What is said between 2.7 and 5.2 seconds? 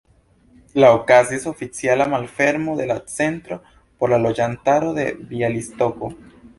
de la Centro por la loĝantaro de